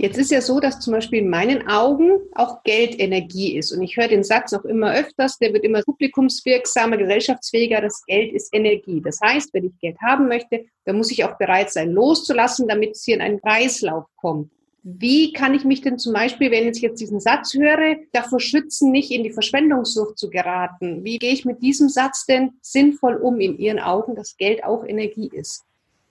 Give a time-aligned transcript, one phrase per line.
[0.00, 3.72] Jetzt ist ja so, dass zum Beispiel in meinen Augen auch Geld Energie ist.
[3.72, 8.32] Und ich höre den Satz auch immer öfters, der wird immer publikumswirksamer, gesellschaftsfähiger, das Geld
[8.32, 9.00] ist Energie.
[9.00, 12.92] Das heißt, wenn ich Geld haben möchte, dann muss ich auch bereit sein, loszulassen, damit
[12.92, 14.52] es hier in einen Kreislauf kommt.
[14.84, 18.92] Wie kann ich mich denn zum Beispiel, wenn ich jetzt diesen Satz höre, davor schützen,
[18.92, 21.02] nicht in die Verschwendungssucht zu geraten?
[21.02, 24.84] Wie gehe ich mit diesem Satz denn sinnvoll um in Ihren Augen, dass Geld auch
[24.84, 25.64] Energie ist?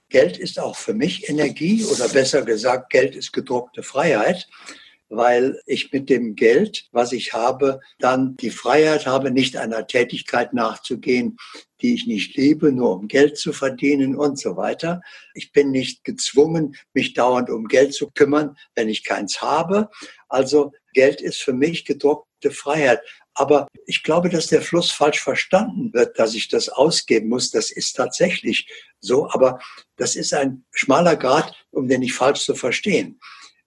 [0.09, 4.47] Geld ist auch für mich Energie oder besser gesagt, Geld ist gedruckte Freiheit,
[5.09, 10.53] weil ich mit dem Geld, was ich habe, dann die Freiheit habe, nicht einer Tätigkeit
[10.53, 11.37] nachzugehen,
[11.81, 15.01] die ich nicht liebe, nur um Geld zu verdienen und so weiter.
[15.33, 19.89] Ich bin nicht gezwungen, mich dauernd um Geld zu kümmern, wenn ich keins habe.
[20.27, 23.01] Also Geld ist für mich gedruckte Freiheit.
[23.39, 27.51] Aber ich glaube, dass der Fluss falsch verstanden wird, dass ich das ausgeben muss.
[27.51, 28.67] Das ist tatsächlich
[28.99, 29.59] so, aber
[29.95, 33.19] das ist ein schmaler Grad, um den nicht falsch zu verstehen.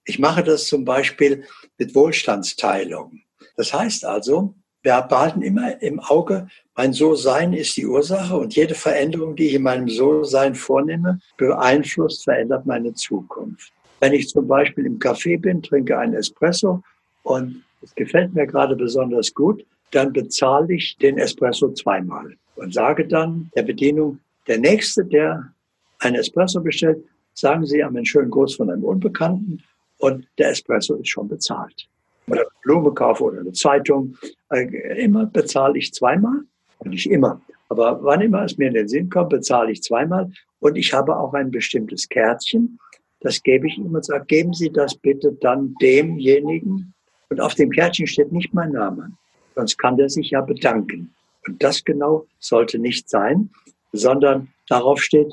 [0.03, 1.45] Ich mache das zum Beispiel
[1.77, 3.21] mit Wohlstandsteilung.
[3.55, 8.75] Das heißt also, wir behalten immer im Auge, mein So-Sein ist die Ursache und jede
[8.75, 13.71] Veränderung, die ich in meinem So-Sein vornehme, beeinflusst, verändert meine Zukunft.
[14.01, 16.83] Wenn ich zum Beispiel im Café bin, trinke einen Espresso
[17.23, 23.07] und es gefällt mir gerade besonders gut, dann bezahle ich den Espresso zweimal und sage
[23.07, 25.53] dann der Bedienung, der Nächste, der
[25.99, 29.61] ein Espresso bestellt, sagen Sie einen schönen Gruß von einem Unbekannten
[29.97, 31.87] und der Espresso ist schon bezahlt.
[32.27, 34.15] Oder Blume kaufe oder eine Zeitung.
[34.49, 36.41] Äh, immer bezahle ich zweimal.
[36.83, 37.41] Nicht immer.
[37.69, 40.31] Aber wann immer es mir in den Sinn kommt, bezahle ich zweimal.
[40.59, 42.79] Und ich habe auch ein bestimmtes Kärtchen.
[43.21, 46.93] Das gebe ich ihm und sage, geben Sie das bitte dann demjenigen.
[47.31, 49.13] Und auf dem Kärtchen steht nicht mein Name.
[49.55, 51.15] Sonst kann der sich ja bedanken.
[51.47, 53.49] Und das genau sollte nicht sein,
[53.93, 55.31] sondern darauf steht,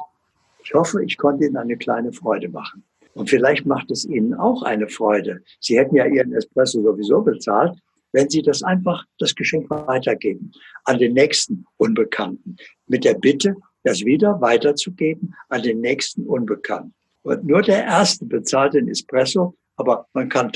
[0.63, 2.85] ich hoffe, ich konnte Ihnen eine kleine Freude machen.
[3.15, 5.43] Und vielleicht macht es Ihnen auch eine Freude.
[5.59, 7.77] Sie hätten ja Ihren Espresso sowieso bezahlt,
[8.13, 10.53] wenn Sie das einfach, das Geschenk weitergeben
[10.85, 12.57] an den nächsten Unbekannten.
[12.87, 16.95] Mit der Bitte, das wieder weiterzugeben an den nächsten Unbekannten.
[17.23, 20.53] Und nur der Erste bezahlt den Espresso, aber man kann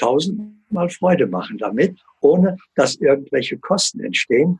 [0.73, 4.59] tausendmal Freude machen damit, ohne dass irgendwelche Kosten entstehen.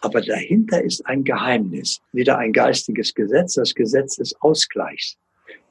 [0.00, 5.16] Aber dahinter ist ein Geheimnis, wieder ein geistiges Gesetz, das Gesetz des Ausgleichs.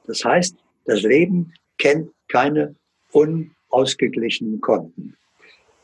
[0.06, 2.74] Das heißt, das Leben kennt keine
[3.12, 5.16] unausgeglichenen Konten.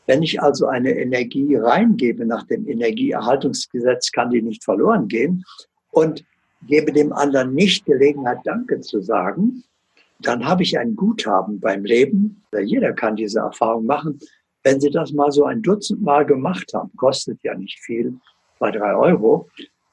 [0.05, 5.45] Wenn ich also eine Energie reingebe nach dem Energieerhaltungsgesetz, kann die nicht verloren gehen
[5.91, 6.25] und
[6.67, 9.63] gebe dem anderen nicht Gelegenheit, Danke zu sagen,
[10.25, 12.43] dann habe ich ein Guthaben beim Leben.
[12.63, 14.19] Jeder kann diese Erfahrung machen.
[14.63, 18.15] Wenn Sie das mal so ein Dutzend Mal gemacht haben, kostet ja nicht viel,
[18.57, 19.49] zwei, drei Euro,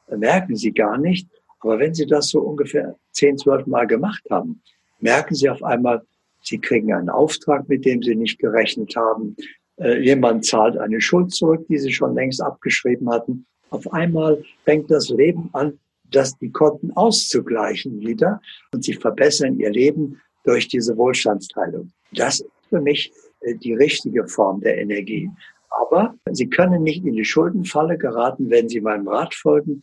[0.09, 1.29] merken Sie gar nicht.
[1.61, 4.63] Aber wenn Sie das so ungefähr zehn, zwölf Mal gemacht haben,
[5.01, 6.03] merken Sie auf einmal,
[6.43, 9.37] Sie kriegen einen Auftrag, mit dem Sie nicht gerechnet haben.
[9.77, 13.47] Äh, jemand zahlt eine Schuld zurück, die Sie schon längst abgeschrieben hatten.
[13.71, 15.79] Auf einmal fängt das Leben an,
[16.11, 18.41] das die Konten auszugleichen wieder
[18.73, 21.93] und Sie verbessern Ihr Leben durch diese Wohlstandsteilung.
[22.13, 25.31] Das ist für mich äh, die richtige Form der Energie.
[25.71, 29.83] Aber Sie können nicht in die Schuldenfalle geraten, wenn Sie meinem Rat folgen.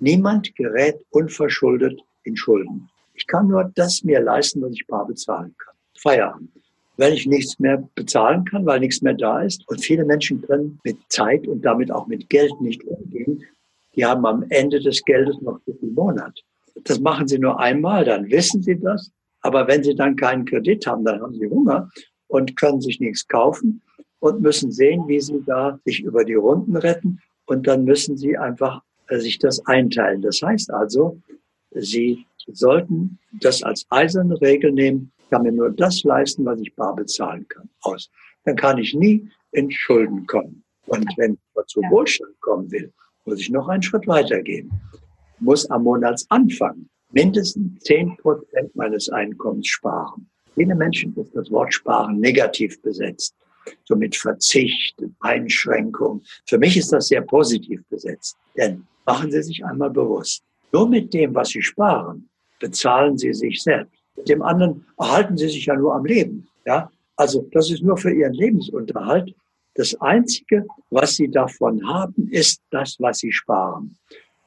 [0.00, 2.88] Niemand gerät unverschuldet in Schulden.
[3.14, 5.74] Ich kann nur das mir leisten, was ich bar bezahlen kann.
[5.98, 6.50] Feierabend.
[6.96, 9.62] Wenn ich nichts mehr bezahlen kann, weil nichts mehr da ist.
[9.68, 13.44] Und viele Menschen können mit Zeit und damit auch mit Geld nicht umgehen.
[13.98, 16.40] Die haben am Ende des Geldes noch so viel Monat.
[16.84, 19.10] Das machen sie nur einmal, dann wissen sie das.
[19.40, 21.90] Aber wenn sie dann keinen Kredit haben, dann haben sie Hunger
[22.28, 23.82] und können sich nichts kaufen
[24.20, 27.18] und müssen sehen, wie sie da sich über die Runden retten.
[27.46, 30.22] Und dann müssen sie einfach äh, sich das einteilen.
[30.22, 31.20] Das heißt also,
[31.72, 35.10] sie sollten das als eiserne Regel nehmen.
[35.18, 37.68] Ich kann mir nur das leisten, was ich bar bezahlen kann.
[37.80, 38.08] Aus.
[38.44, 40.62] Dann kann ich nie in Schulden kommen.
[40.86, 42.92] Und wenn ich zu Wohlstand kommen will,
[43.28, 44.70] muss ich noch einen Schritt weitergehen.
[45.38, 50.28] Muss am Monatsanfang mindestens zehn Prozent meines Einkommens sparen.
[50.54, 53.34] Viele Menschen ist das Wort Sparen negativ besetzt.
[53.84, 56.22] So mit Verzicht, Einschränkung.
[56.46, 58.36] Für mich ist das sehr positiv besetzt.
[58.56, 60.42] Denn machen Sie sich einmal bewusst,
[60.72, 62.28] nur mit dem, was Sie sparen,
[62.60, 63.92] bezahlen Sie sich selbst.
[64.16, 66.48] Mit dem anderen erhalten Sie sich ja nur am Leben.
[66.64, 66.90] Ja?
[67.16, 69.34] Also das ist nur für Ihren Lebensunterhalt.
[69.78, 73.96] Das Einzige, was Sie davon haben, ist das, was Sie sparen.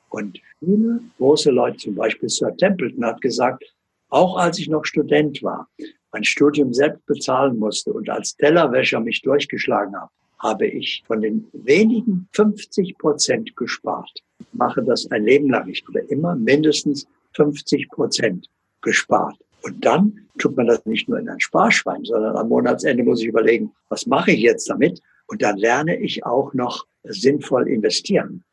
[0.10, 3.64] Und viele große Leute, zum Beispiel Sir Templeton, hat gesagt,
[4.10, 5.70] auch als ich noch Student war,
[6.12, 11.48] mein Studium selbst bezahlen musste und als Tellerwäscher mich durchgeschlagen habe, habe ich von den
[11.54, 14.12] wenigen 50 Prozent gespart.
[14.52, 15.70] Mache das ein Leben lang.
[15.70, 17.08] Ich habe immer mindestens
[17.38, 18.50] 50 Prozent
[18.82, 19.38] gespart.
[19.62, 23.28] Und dann tut man das nicht nur in ein Sparschwein, sondern am Monatsende muss ich
[23.28, 25.02] überlegen, was mache ich jetzt damit?
[25.32, 28.44] Und dann lerne ich auch noch sinnvoll investieren.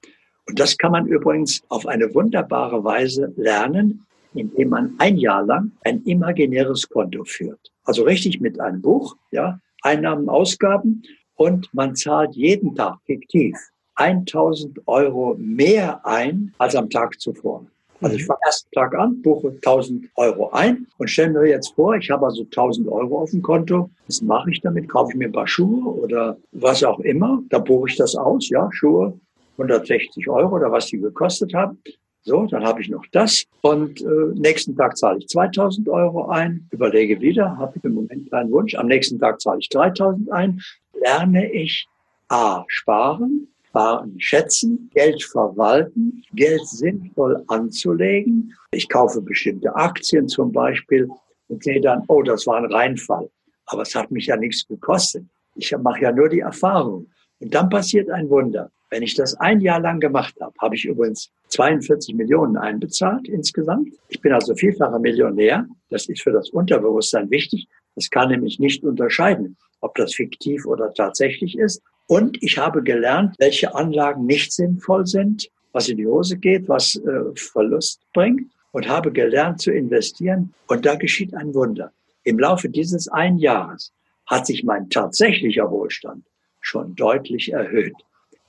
[0.46, 5.72] Und das kann man übrigens auf eine wunderbare Weise lernen, indem man ein Jahr lang
[5.82, 7.72] ein imaginäres Konto führt.
[7.82, 11.02] Also richtig mit einem Buch, ja, Einnahmen, Ausgaben
[11.34, 13.56] und man zahlt jeden Tag fiktiv
[13.96, 17.66] 1000 Euro mehr ein als am Tag zuvor.
[18.00, 21.96] Also ich fange ersten Tag an, buche 1000 Euro ein und stelle mir jetzt vor,
[21.96, 23.90] ich habe also 1000 Euro auf dem Konto.
[24.06, 24.88] Was mache ich damit?
[24.88, 27.42] Kaufe ich mir ein paar Schuhe oder was auch immer?
[27.50, 29.18] Da buche ich das aus, ja, Schuhe
[29.52, 31.78] 160 Euro oder was die gekostet haben.
[32.22, 36.68] So, dann habe ich noch das und äh, nächsten Tag zahle ich 2000 Euro ein,
[36.70, 38.74] überlege wieder, habe ich im Moment keinen Wunsch.
[38.74, 40.60] Am nächsten Tag zahle ich 3000 ein,
[41.00, 41.88] lerne ich
[42.28, 43.48] A, sparen,
[43.78, 48.52] Sparen schätzen, Geld verwalten, Geld sinnvoll anzulegen.
[48.72, 51.08] Ich kaufe bestimmte Aktien zum Beispiel
[51.46, 53.30] und sehe dann, oh, das war ein Reinfall.
[53.66, 55.24] Aber es hat mich ja nichts gekostet.
[55.54, 57.06] Ich mache ja nur die Erfahrung.
[57.38, 58.68] Und dann passiert ein Wunder.
[58.90, 63.90] Wenn ich das ein Jahr lang gemacht habe, habe ich übrigens 42 Millionen einbezahlt insgesamt.
[64.08, 65.68] Ich bin also vielfacher Millionär.
[65.88, 67.68] Das ist für das Unterbewusstsein wichtig.
[67.94, 71.80] Das kann nämlich nicht unterscheiden, ob das fiktiv oder tatsächlich ist.
[72.08, 76.96] Und ich habe gelernt, welche Anlagen nicht sinnvoll sind, was in die Hose geht, was
[76.96, 80.54] äh, Verlust bringt und habe gelernt zu investieren.
[80.68, 81.92] Und da geschieht ein Wunder.
[82.24, 83.92] Im Laufe dieses einen Jahres
[84.26, 86.24] hat sich mein tatsächlicher Wohlstand
[86.60, 87.94] schon deutlich erhöht.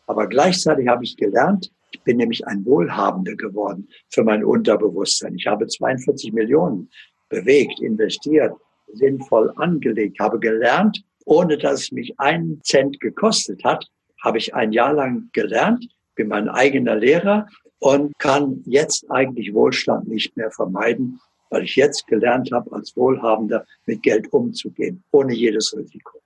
[0.08, 5.36] Aber gleichzeitig habe ich gelernt, ich bin nämlich ein Wohlhabender geworden für mein Unterbewusstsein.
[5.36, 6.90] Ich habe 42 Millionen
[7.28, 8.54] bewegt, investiert,
[8.94, 13.86] sinnvoll angelegt, habe gelernt, ohne dass es mich einen Cent gekostet hat,
[14.22, 17.48] habe ich ein Jahr lang gelernt, bin mein eigener Lehrer
[17.78, 21.22] und kann jetzt eigentlich Wohlstand nicht mehr vermeiden,
[21.52, 26.20] weil ich jetzt gelernt habe, als Wohlhabender mit Geld umzugehen, ohne jedes Risiko.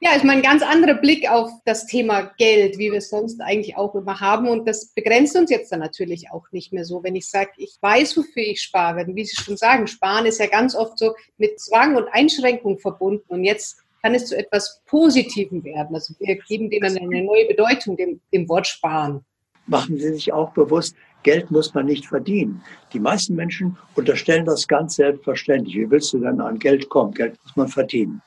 [0.00, 3.40] Ja, ist mal ein ganz anderer Blick auf das Thema Geld, wie wir es sonst
[3.40, 4.48] eigentlich auch immer haben.
[4.48, 7.02] Und das begrenzt uns jetzt dann natürlich auch nicht mehr so.
[7.02, 10.46] Wenn ich sage, ich weiß, wofür ich spare, wie Sie schon sagen, sparen ist ja
[10.46, 13.24] ganz oft so mit Zwang und Einschränkung verbunden.
[13.26, 15.94] Und jetzt kann es zu etwas Positivem werden.
[15.94, 19.22] Also wir geben dem eine neue Bedeutung, dem, dem Wort sparen.
[19.66, 22.62] Machen Sie sich auch bewusst, Geld muss man nicht verdienen.
[22.94, 25.76] Die meisten Menschen unterstellen das ganz selbstverständlich.
[25.76, 27.12] Wie willst du denn an Geld kommen?
[27.12, 28.22] Geld muss man verdienen.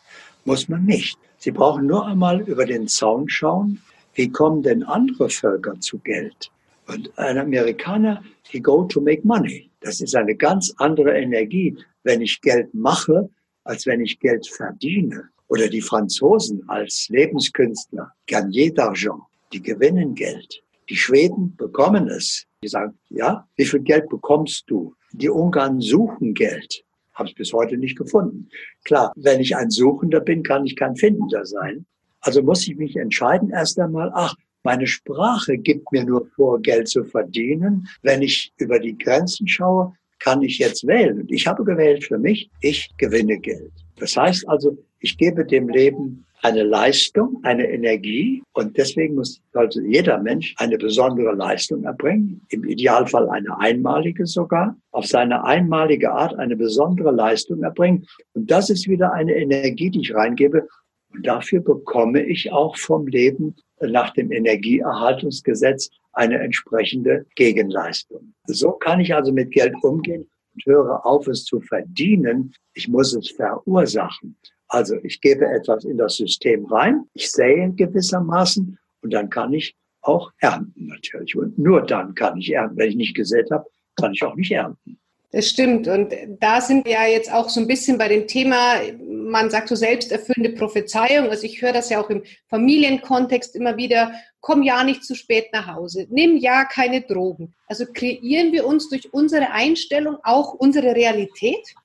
[0.45, 1.17] Muss man nicht.
[1.39, 3.81] Sie brauchen nur einmal über den Zaun schauen,
[4.13, 6.51] wie kommen denn andere Völker zu Geld?
[6.87, 9.71] Und ein Amerikaner, he go to make money.
[9.79, 13.31] Das ist eine ganz andere Energie, wenn ich Geld mache,
[13.63, 15.30] als wenn ich Geld verdiene.
[15.51, 19.19] Oder die Franzosen als Lebenskünstler, Garnier d'Argent,
[19.51, 20.63] die gewinnen Geld.
[20.87, 22.45] Die Schweden bekommen es.
[22.63, 24.95] Die sagen, ja, wie viel Geld bekommst du?
[25.11, 26.85] Die Ungarn suchen Geld.
[27.15, 28.47] Habe es bis heute nicht gefunden.
[28.85, 31.85] Klar, wenn ich ein Suchender bin, kann ich kein Findender sein.
[32.21, 34.33] Also muss ich mich entscheiden erst einmal, ach,
[34.63, 37.89] meine Sprache gibt mir nur vor, Geld zu verdienen.
[38.03, 41.19] Wenn ich über die Grenzen schaue, kann ich jetzt wählen.
[41.19, 43.73] Und ich habe gewählt für mich, ich gewinne Geld.
[44.01, 49.79] Das heißt also, ich gebe dem Leben eine Leistung, eine Energie und deswegen muss also
[49.79, 56.33] jeder Mensch eine besondere Leistung erbringen, im Idealfall eine einmalige sogar, auf seine einmalige Art
[56.39, 58.07] eine besondere Leistung erbringen.
[58.33, 60.67] Und das ist wieder eine Energie, die ich reingebe
[61.13, 68.33] und dafür bekomme ich auch vom Leben nach dem Energieerhaltungsgesetz eine entsprechende Gegenleistung.
[68.47, 70.27] So kann ich also mit Geld umgehen
[70.65, 72.53] höre auf, es zu verdienen.
[72.73, 74.37] Ich muss es verursachen.
[74.67, 79.75] Also ich gebe etwas in das System rein, ich sähe gewissermaßen und dann kann ich
[80.01, 81.35] auch ernten natürlich.
[81.35, 82.77] Und nur dann kann ich ernten.
[82.77, 83.65] Wenn ich nicht gesät habe,
[83.97, 84.97] kann ich auch nicht ernten.
[85.31, 85.87] Das stimmt.
[85.87, 88.75] Und da sind wir ja jetzt auch so ein bisschen bei dem Thema,
[89.07, 91.29] man sagt so selbsterfüllende Prophezeiung.
[91.29, 94.11] Also ich höre das ja auch im Familienkontext immer wieder,
[94.41, 97.53] komm ja nicht zu spät nach Hause, nimm ja keine Drogen.
[97.67, 101.75] Also kreieren wir uns durch unsere Einstellung auch unsere Realität?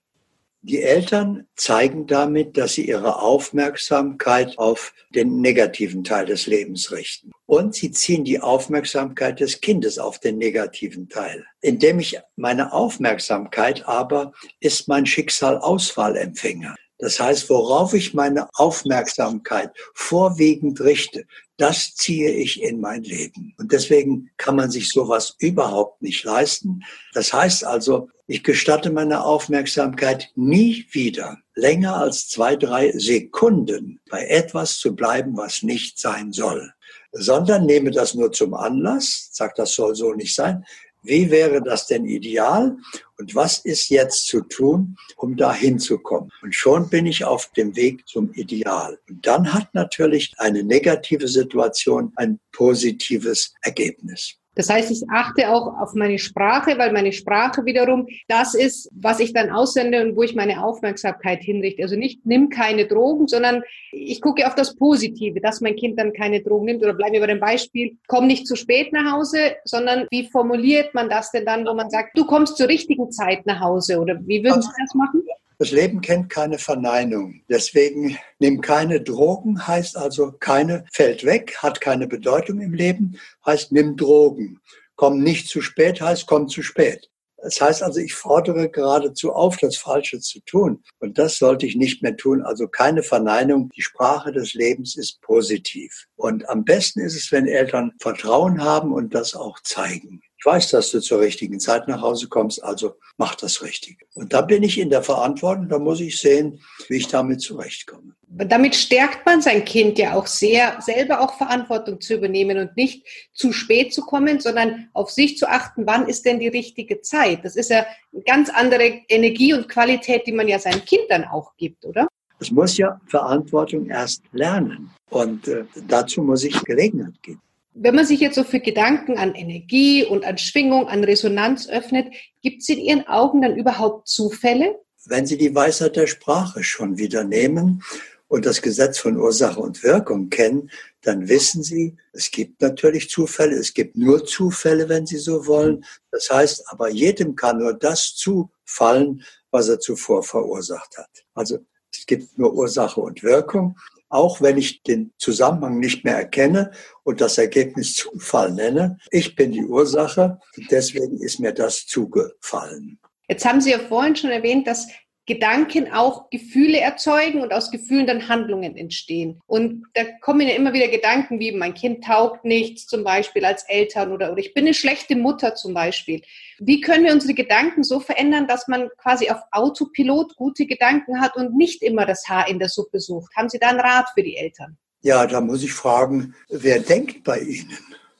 [0.68, 7.30] Die Eltern zeigen damit, dass sie ihre Aufmerksamkeit auf den negativen Teil des Lebens richten.
[7.46, 11.46] Und sie ziehen die Aufmerksamkeit des Kindes auf den negativen Teil.
[11.60, 16.74] Indem ich meine Aufmerksamkeit aber ist mein Schicksal Auswahlempfänger.
[16.98, 21.26] Das heißt, worauf ich meine Aufmerksamkeit vorwiegend richte,
[21.58, 23.54] das ziehe ich in mein Leben.
[23.58, 26.82] Und deswegen kann man sich sowas überhaupt nicht leisten.
[27.12, 34.26] Das heißt also, ich gestatte meine Aufmerksamkeit nie wieder länger als zwei, drei Sekunden bei
[34.26, 36.72] etwas zu bleiben, was nicht sein soll,
[37.12, 40.64] sondern nehme das nur zum Anlass, sagt, das soll so nicht sein,
[41.06, 42.76] wie wäre das denn ideal
[43.18, 46.30] und was ist jetzt zu tun, um da hinzukommen?
[46.42, 48.98] Und schon bin ich auf dem Weg zum Ideal.
[49.08, 54.36] Und dann hat natürlich eine negative Situation ein positives Ergebnis.
[54.56, 59.20] Das heißt, ich achte auch auf meine Sprache, weil meine Sprache wiederum das ist, was
[59.20, 61.82] ich dann aussende und wo ich meine Aufmerksamkeit hinrichte.
[61.82, 66.14] Also nicht nimm keine Drogen, sondern ich gucke auf das Positive, dass mein Kind dann
[66.14, 66.82] keine Drogen nimmt.
[66.82, 70.94] Oder bleiben wir bei dem Beispiel, komm nicht zu spät nach Hause, sondern wie formuliert
[70.94, 74.00] man das denn dann, wo man sagt, du kommst zur richtigen Zeit nach Hause?
[74.00, 75.22] Oder wie würden Sie das machen?
[75.58, 77.40] Das Leben kennt keine Verneinung.
[77.48, 83.72] Deswegen nimm keine Drogen, heißt also keine, fällt weg, hat keine Bedeutung im Leben, heißt
[83.72, 84.60] nimm Drogen.
[84.96, 87.10] Komm nicht zu spät, heißt komm zu spät.
[87.42, 90.82] Das heißt also, ich fordere geradezu auf, das Falsche zu tun.
[90.98, 92.42] Und das sollte ich nicht mehr tun.
[92.42, 93.70] Also keine Verneinung.
[93.76, 96.06] Die Sprache des Lebens ist positiv.
[96.16, 100.22] Und am besten ist es, wenn Eltern Vertrauen haben und das auch zeigen.
[100.46, 104.06] Ich weiß, dass du zur richtigen Zeit nach Hause kommst, also mach das richtig.
[104.14, 108.14] Und da bin ich in der Verantwortung, da muss ich sehen, wie ich damit zurechtkomme.
[108.28, 113.04] Damit stärkt man sein Kind ja auch sehr, selber auch Verantwortung zu übernehmen und nicht
[113.32, 117.44] zu spät zu kommen, sondern auf sich zu achten, wann ist denn die richtige Zeit.
[117.44, 121.56] Das ist ja eine ganz andere Energie und Qualität, die man ja seinen Kindern auch
[121.56, 122.06] gibt, oder?
[122.38, 124.92] Es muss ja Verantwortung erst lernen.
[125.10, 127.40] Und äh, dazu muss ich Gelegenheit geben.
[127.78, 132.08] Wenn man sich jetzt so für Gedanken an Energie und an Schwingung, an Resonanz öffnet,
[132.40, 134.80] gibt es in Ihren Augen dann überhaupt Zufälle?
[135.04, 137.82] Wenn Sie die Weisheit der Sprache schon wieder nehmen
[138.28, 140.70] und das Gesetz von Ursache und Wirkung kennen,
[141.02, 145.84] dann wissen Sie, es gibt natürlich Zufälle, es gibt nur Zufälle, wenn Sie so wollen.
[146.10, 151.10] Das heißt, aber jedem kann nur das zufallen, was er zuvor verursacht hat.
[151.34, 151.58] Also
[151.92, 153.76] es gibt nur Ursache und Wirkung
[154.08, 156.70] auch wenn ich den Zusammenhang nicht mehr erkenne
[157.02, 158.98] und das Ergebnis Zufall nenne.
[159.10, 160.38] Ich bin die Ursache
[160.70, 162.98] deswegen ist mir das zugefallen.
[163.28, 164.86] Jetzt haben Sie ja vorhin schon erwähnt, dass
[165.26, 169.40] Gedanken auch Gefühle erzeugen und aus Gefühlen dann Handlungen entstehen.
[169.46, 173.64] Und da kommen ja immer wieder Gedanken wie, mein Kind taugt nichts zum Beispiel als
[173.64, 176.22] Eltern oder, oder ich bin eine schlechte Mutter zum Beispiel.
[176.58, 181.36] Wie können wir unsere Gedanken so verändern, dass man quasi auf Autopilot gute Gedanken hat
[181.36, 183.34] und nicht immer das Haar in der Suppe sucht?
[183.36, 184.78] Haben Sie da einen Rat für die Eltern?
[185.02, 187.76] Ja, da muss ich fragen, wer denkt bei Ihnen?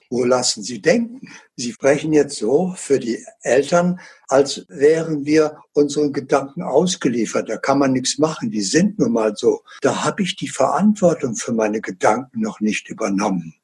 [0.09, 1.29] Wo lassen Sie denken?
[1.57, 3.99] Sie sprechen jetzt so für die Eltern,
[4.29, 7.49] als wären wir unseren Gedanken ausgeliefert.
[7.49, 8.51] Da kann man nichts machen.
[8.51, 9.63] Die sind nun mal so.
[9.81, 13.55] Da habe ich die Verantwortung für meine Gedanken noch nicht übernommen.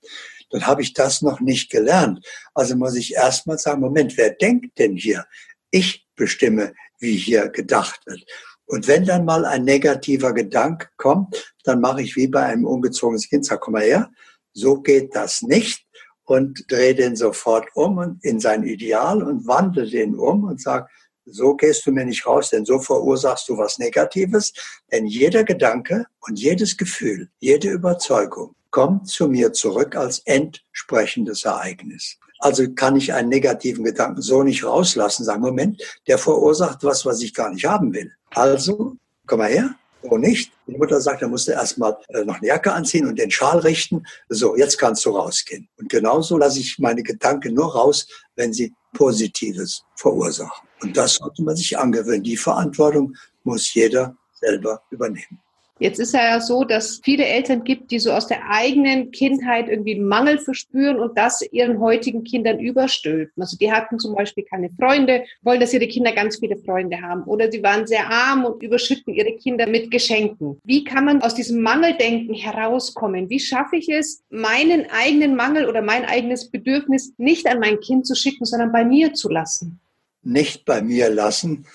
[0.50, 2.26] Dann habe ich das noch nicht gelernt.
[2.54, 5.24] Also muss ich erst mal sagen, Moment, wer denkt denn hier?
[5.70, 8.24] Ich bestimme, wie hier gedacht wird.
[8.66, 13.22] Und wenn dann mal ein negativer Gedanke kommt, dann mache ich wie bei einem ungezogenen
[13.22, 14.10] Kind, sag, komm mal her,
[14.52, 15.86] so geht das nicht
[16.32, 20.88] und drehe den sofort um und in sein Ideal und wandle den um und sag,
[21.24, 24.52] so gehst du mir nicht raus, denn so verursachst du was Negatives.
[24.90, 32.16] Denn jeder Gedanke und jedes Gefühl, jede Überzeugung kommt zu mir zurück als entsprechendes Ereignis.
[32.38, 37.22] Also kann ich einen negativen Gedanken so nicht rauslassen, sagen, Moment, der verursacht was, was
[37.22, 38.10] ich gar nicht haben will.
[38.30, 38.96] Also,
[39.26, 40.52] komm mal her, so nicht.
[40.66, 44.04] Die Mutter sagt, er musste erstmal äh, noch eine Jacke anziehen und den Schal richten.
[44.28, 45.68] So, jetzt kannst du rausgehen.
[45.78, 48.06] Und genauso lasse ich meine Gedanken nur raus,
[48.36, 50.68] wenn sie Positives verursachen.
[50.82, 52.22] Und das sollte man sich angewöhnen.
[52.22, 55.40] Die Verantwortung muss jeder selber übernehmen.
[55.78, 59.98] Jetzt ist ja so, dass viele Eltern gibt, die so aus der eigenen Kindheit irgendwie
[59.98, 63.42] Mangel verspüren und das ihren heutigen Kindern überstülpen.
[63.42, 67.24] Also die hatten zum Beispiel keine Freunde, wollen, dass ihre Kinder ganz viele Freunde haben.
[67.24, 70.60] Oder sie waren sehr arm und überschütten ihre Kinder mit Geschenken.
[70.62, 73.28] Wie kann man aus diesem Mangeldenken herauskommen?
[73.30, 78.06] Wie schaffe ich es, meinen eigenen Mangel oder mein eigenes Bedürfnis nicht an mein Kind
[78.06, 79.80] zu schicken, sondern bei mir zu lassen?
[80.22, 81.66] Nicht bei mir lassen,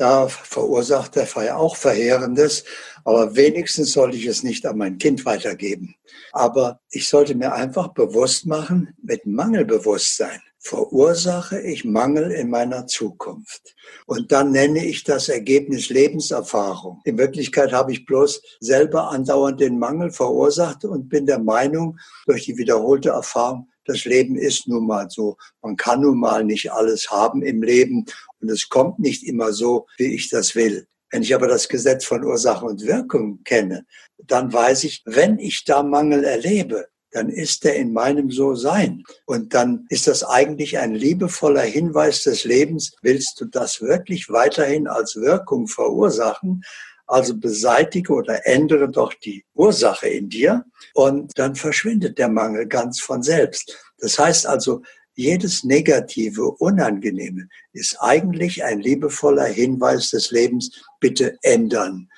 [0.00, 2.64] da verursacht der Fall auch Verheerendes,
[3.04, 5.94] aber wenigstens sollte ich es nicht an mein Kind weitergeben.
[6.32, 13.74] Aber ich sollte mir einfach bewusst machen, mit Mangelbewusstsein verursache ich Mangel in meiner Zukunft.
[14.06, 17.00] Und dann nenne ich das Ergebnis Lebenserfahrung.
[17.04, 22.44] In Wirklichkeit habe ich bloß selber andauernd den Mangel verursacht und bin der Meinung, durch
[22.44, 25.36] die wiederholte Erfahrung, das Leben ist nun mal so.
[25.62, 28.04] Man kann nun mal nicht alles haben im Leben
[28.40, 30.86] und es kommt nicht immer so, wie ich das will.
[31.10, 33.84] Wenn ich aber das Gesetz von Ursache und Wirkung kenne,
[34.18, 39.02] dann weiß ich, wenn ich da Mangel erlebe, dann ist er in meinem So-Sein.
[39.26, 44.86] Und dann ist das eigentlich ein liebevoller Hinweis des Lebens, willst du das wirklich weiterhin
[44.86, 46.62] als Wirkung verursachen?
[47.06, 50.64] Also beseitige oder ändere doch die Ursache in dir
[50.94, 53.76] und dann verschwindet der Mangel ganz von selbst.
[53.98, 54.82] Das heißt also,
[55.14, 62.08] jedes negative, unangenehme ist eigentlich ein liebevoller Hinweis des Lebens, bitte ändern.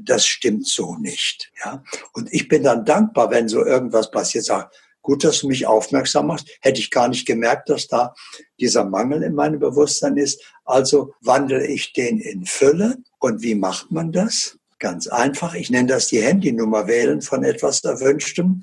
[0.00, 1.52] Das stimmt so nicht.
[1.64, 1.82] Ja?
[2.12, 4.70] Und ich bin dann dankbar, wenn so irgendwas passiert, sage,
[5.02, 6.48] gut, dass du mich aufmerksam machst.
[6.60, 8.14] Hätte ich gar nicht gemerkt, dass da
[8.60, 10.42] dieser Mangel in meinem Bewusstsein ist.
[10.64, 12.96] Also wandle ich den in Fülle.
[13.18, 14.58] Und wie macht man das?
[14.78, 15.54] Ganz einfach.
[15.54, 18.62] Ich nenne das die Handynummer wählen von etwas Erwünschtem.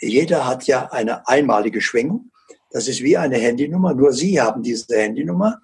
[0.00, 2.30] Jeder hat ja eine einmalige Schwingung.
[2.70, 3.94] Das ist wie eine Handynummer.
[3.94, 5.60] Nur Sie haben diese Handynummer,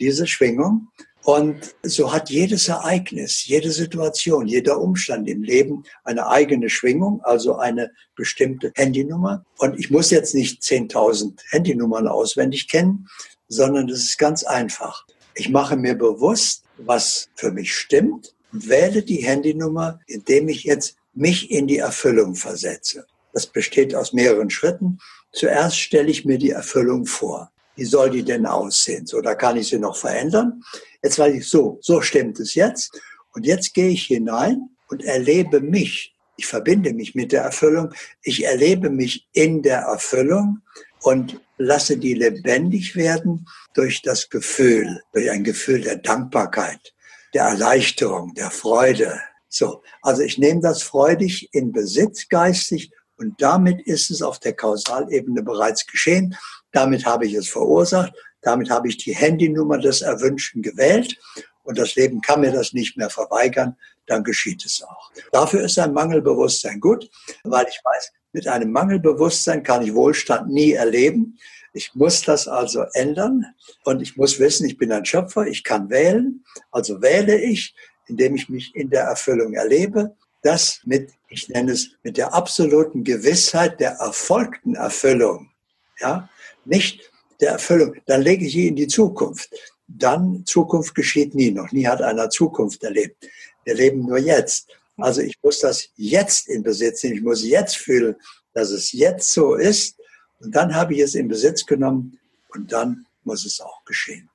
[0.00, 0.88] diese Schwingung.
[1.24, 7.56] Und so hat jedes Ereignis, jede Situation, jeder Umstand im Leben eine eigene Schwingung, also
[7.56, 9.44] eine bestimmte Handynummer.
[9.56, 13.08] Und ich muss jetzt nicht 10.000 Handynummern auswendig kennen,
[13.48, 15.06] sondern es ist ganz einfach.
[15.34, 21.50] Ich mache mir bewusst, was für mich stimmt wähle die Handynummer, indem ich jetzt mich
[21.50, 23.06] in die Erfüllung versetze.
[23.32, 24.98] Das besteht aus mehreren Schritten.
[25.34, 27.50] Zuerst stelle ich mir die Erfüllung vor.
[27.74, 29.04] Wie soll die denn aussehen?
[29.06, 30.62] So, da kann ich sie noch verändern.
[31.02, 33.00] Jetzt weiß ich, so, so stimmt es jetzt.
[33.32, 36.14] Und jetzt gehe ich hinein und erlebe mich.
[36.36, 37.92] Ich verbinde mich mit der Erfüllung.
[38.22, 40.60] Ich erlebe mich in der Erfüllung
[41.02, 46.94] und lasse die lebendig werden durch das Gefühl, durch ein Gefühl der Dankbarkeit,
[47.34, 49.20] der Erleichterung, der Freude.
[49.48, 54.54] So, also ich nehme das freudig in Besitz geistig und damit ist es auf der
[54.54, 56.36] Kausalebene bereits geschehen.
[56.72, 58.12] Damit habe ich es verursacht.
[58.40, 61.18] Damit habe ich die Handynummer des Erwünschten gewählt
[61.64, 65.10] und das Leben kann mir das nicht mehr verweigern, dann geschieht es auch.
[65.32, 67.10] Dafür ist ein Mangelbewusstsein gut,
[67.42, 71.38] weil ich weiß, mit einem Mangelbewusstsein kann ich Wohlstand nie erleben.
[71.72, 73.46] Ich muss das also ändern
[73.84, 77.74] und ich muss wissen, ich bin ein Schöpfer, ich kann wählen, also wähle ich,
[78.06, 80.14] indem ich mich in der Erfüllung erlebe.
[80.44, 85.50] Das mit, ich nenne es, mit der absoluten Gewissheit der erfolgten Erfüllung.
[85.98, 86.28] Ja,
[86.66, 89.50] nicht der Erfüllung, dann lege ich sie in die Zukunft.
[89.88, 91.50] Dann Zukunft geschieht nie.
[91.50, 93.26] Noch nie hat einer Zukunft erlebt.
[93.64, 94.68] Wir leben nur jetzt.
[94.98, 97.16] Also ich muss das jetzt in Besitz nehmen.
[97.16, 98.14] Ich muss jetzt fühlen,
[98.52, 99.98] dass es jetzt so ist.
[100.40, 104.28] Und dann habe ich es in Besitz genommen und dann muss es auch geschehen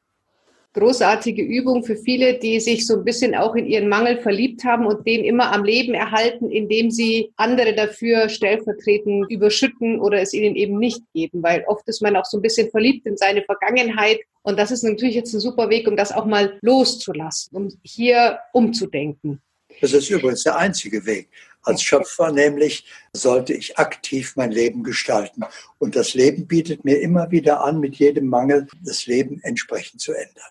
[0.73, 4.85] großartige Übung für viele, die sich so ein bisschen auch in ihren Mangel verliebt haben
[4.85, 10.55] und den immer am Leben erhalten, indem sie andere dafür stellvertretend überschütten oder es ihnen
[10.55, 14.19] eben nicht geben, weil oft ist man auch so ein bisschen verliebt in seine Vergangenheit
[14.41, 18.39] und das ist natürlich jetzt ein super Weg, um das auch mal loszulassen, um hier
[18.53, 19.41] umzudenken.
[19.81, 21.29] Das ist übrigens der einzige Weg.
[21.61, 25.43] Als Schöpfer nämlich sollte ich aktiv mein Leben gestalten.
[25.77, 30.13] Und das Leben bietet mir immer wieder an, mit jedem Mangel das Leben entsprechend zu
[30.13, 30.49] ändern.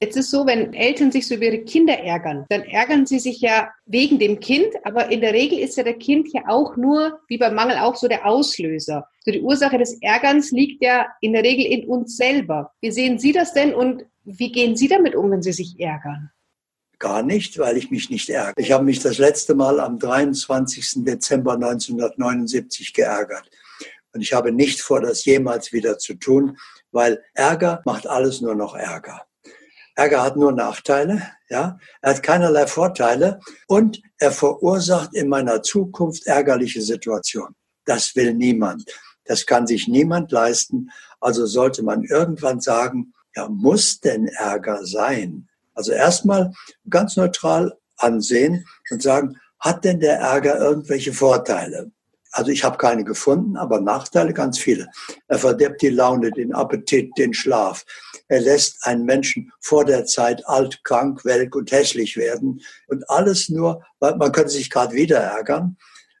[0.00, 3.40] Jetzt ist so, wenn Eltern sich so über ihre Kinder ärgern, dann ärgern sie sich
[3.40, 7.18] ja wegen dem Kind, aber in der Regel ist ja der Kind ja auch nur,
[7.26, 9.08] wie beim Mangel auch so der Auslöser.
[9.24, 12.72] So die Ursache des Ärgerns liegt ja in der Regel in uns selber.
[12.80, 16.30] Wie sehen Sie das denn und wie gehen Sie damit um, wenn Sie sich ärgern?
[17.00, 18.54] Gar nicht, weil ich mich nicht ärgere.
[18.56, 21.04] Ich habe mich das letzte Mal am 23.
[21.04, 23.50] Dezember 1979 geärgert.
[24.12, 26.56] Und ich habe nicht vor, das jemals wieder zu tun,
[26.92, 29.27] weil Ärger macht alles nur noch Ärger.
[29.98, 31.76] Ärger hat nur Nachteile, ja.
[32.02, 37.56] Er hat keinerlei Vorteile und er verursacht in meiner Zukunft ärgerliche Situationen.
[37.84, 38.84] Das will niemand.
[39.24, 40.90] Das kann sich niemand leisten.
[41.18, 45.48] Also sollte man irgendwann sagen, ja, muss denn Ärger sein?
[45.74, 46.52] Also erstmal
[46.88, 51.90] ganz neutral ansehen und sagen, hat denn der Ärger irgendwelche Vorteile?
[52.30, 54.88] Also ich habe keine gefunden, aber Nachteile ganz viele.
[55.28, 57.84] Er verdirbt die Laune, den Appetit, den Schlaf.
[58.28, 62.60] Er lässt einen Menschen vor der Zeit alt, krank, welk und hässlich werden.
[62.86, 65.76] Und alles nur, weil man könnte sich gerade wieder ärgern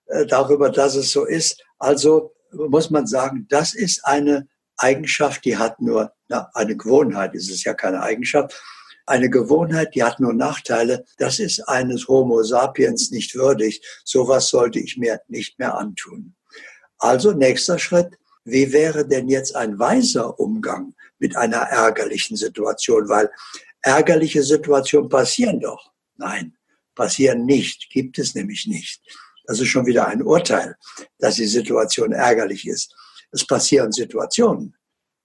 [0.06, 1.62] äh, darüber, dass es so ist.
[1.78, 7.50] Also muss man sagen, das ist eine Eigenschaft, die hat nur, na, eine Gewohnheit ist
[7.50, 8.58] es ja keine Eigenschaft,
[9.08, 11.04] eine Gewohnheit, die hat nur Nachteile.
[11.16, 13.82] Das ist eines Homo sapiens nicht würdig.
[14.04, 16.34] Sowas sollte ich mir nicht mehr antun.
[16.98, 18.18] Also nächster Schritt.
[18.44, 23.08] Wie wäre denn jetzt ein weiser Umgang mit einer ärgerlichen Situation?
[23.08, 23.30] Weil
[23.82, 25.92] ärgerliche Situationen passieren doch.
[26.16, 26.56] Nein,
[26.94, 27.90] passieren nicht.
[27.90, 29.02] Gibt es nämlich nicht.
[29.44, 30.76] Das ist schon wieder ein Urteil,
[31.18, 32.94] dass die Situation ärgerlich ist.
[33.32, 34.76] Es passieren Situationen,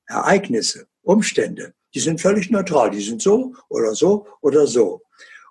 [0.08, 1.74] Ereignisse, Umstände.
[1.94, 2.92] Die sind völlig neutral.
[2.92, 5.02] Die sind so oder so oder so.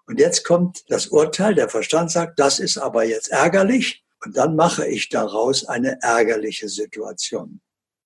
[0.07, 4.05] Und jetzt kommt das Urteil, der Verstand sagt, das ist aber jetzt ärgerlich.
[4.25, 7.61] Und dann mache ich daraus eine ärgerliche Situation.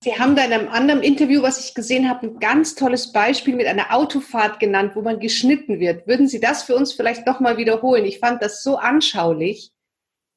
[0.05, 3.57] Sie haben da in einem anderen Interview, was ich gesehen habe, ein ganz tolles Beispiel
[3.57, 6.07] mit einer Autofahrt genannt, wo man geschnitten wird.
[6.07, 8.05] Würden Sie das für uns vielleicht nochmal wiederholen?
[8.05, 9.73] Ich fand das so anschaulich.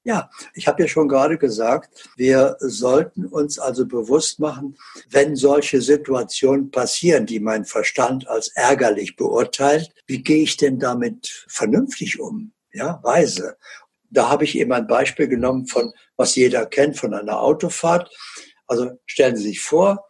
[0.09, 4.75] Ja, ich habe ja schon gerade gesagt, wir sollten uns also bewusst machen,
[5.11, 11.45] wenn solche Situationen passieren, die mein Verstand als ärgerlich beurteilt, wie gehe ich denn damit
[11.47, 12.53] vernünftig um?
[12.73, 13.55] Ja, weise.
[14.09, 18.09] Da habe ich eben ein Beispiel genommen von, was jeder kennt, von einer Autofahrt.
[18.65, 20.07] Also stellen Sie sich vor,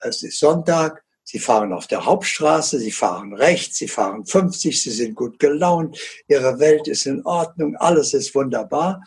[0.00, 4.90] es ist Sonntag, Sie fahren auf der Hauptstraße, Sie fahren rechts, Sie fahren 50, Sie
[4.90, 9.02] sind gut gelaunt, Ihre Welt ist in Ordnung, alles ist wunderbar.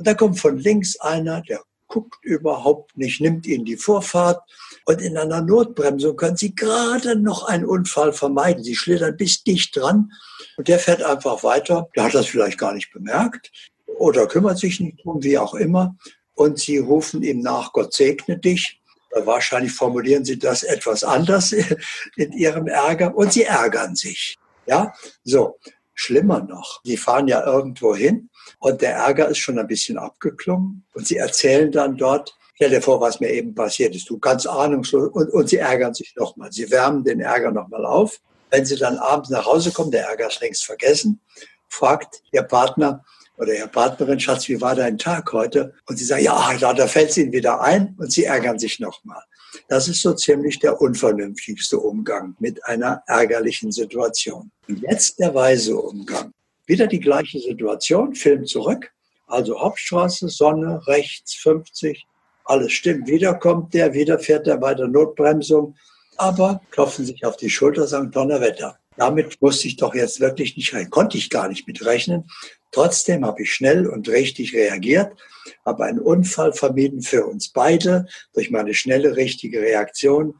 [0.00, 4.40] Und da kommt von links einer, der guckt überhaupt nicht, nimmt Ihnen die Vorfahrt.
[4.86, 8.64] Und in einer Notbremsung können Sie gerade noch einen Unfall vermeiden.
[8.64, 10.10] Sie schlittern bis dicht dran
[10.56, 11.90] und der fährt einfach weiter.
[11.94, 13.52] Der hat das vielleicht gar nicht bemerkt
[13.84, 15.94] oder kümmert sich nicht um, wie auch immer.
[16.32, 18.80] Und Sie rufen ihm nach, Gott segne dich.
[19.14, 21.52] Wahrscheinlich formulieren Sie das etwas anders
[22.16, 24.38] in Ihrem Ärger und Sie ärgern sich.
[24.64, 25.58] Ja, so.
[26.00, 30.84] Schlimmer noch, die fahren ja irgendwo hin und der Ärger ist schon ein bisschen abgeklungen
[30.94, 34.46] und sie erzählen dann dort, stell dir vor, was mir eben passiert ist, du ganz
[34.46, 36.50] ahnungslos und, und sie ärgern sich nochmal.
[36.52, 38.18] Sie wärmen den Ärger nochmal auf.
[38.50, 41.20] Wenn sie dann abends nach Hause kommen, der Ärger ist längst vergessen,
[41.68, 43.04] fragt ihr Partner,
[43.40, 45.72] oder Ihre Partnerin, Schatz, wie war dein Tag heute?
[45.86, 48.80] Und sie sagt, ja, da, da fällt es Ihnen wieder ein und Sie ärgern sich
[48.80, 49.22] nochmal.
[49.68, 54.50] Das ist so ziemlich der unvernünftigste Umgang mit einer ärgerlichen Situation.
[54.66, 56.32] Jetzt der weise Umgang.
[56.66, 58.92] Wieder die gleiche Situation, Film zurück.
[59.26, 62.06] Also Hauptstraße, Sonne, rechts 50,
[62.44, 63.06] alles stimmt.
[63.06, 65.76] Wieder kommt der, wieder fährt er bei der Notbremsung.
[66.16, 68.79] Aber klopfen sich auf die Schulter, sagen Donnerwetter.
[69.00, 72.30] Damit musste ich doch jetzt wirklich nicht rein, konnte ich gar nicht mit rechnen.
[72.70, 75.18] Trotzdem habe ich schnell und richtig reagiert,
[75.64, 80.34] habe einen Unfall vermieden für uns beide durch meine schnelle, richtige Reaktion.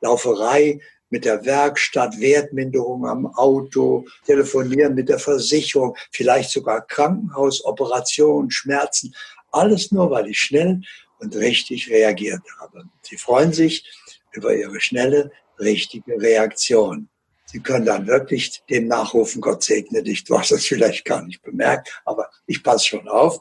[0.00, 8.50] Lauferei mit der Werkstatt, Wertminderung am Auto, telefonieren mit der Versicherung, vielleicht sogar Krankenhaus, Operation,
[8.50, 9.14] Schmerzen.
[9.52, 10.80] Alles nur, weil ich schnell
[11.18, 12.84] und richtig reagiert habe.
[13.02, 13.84] Sie freuen sich
[14.32, 17.10] über ihre schnelle, richtige Reaktion.
[17.46, 20.24] Sie können dann wirklich dem nachrufen, Gott segne dich.
[20.24, 23.38] Du hast das vielleicht gar nicht bemerkt, aber ich passe schon auf.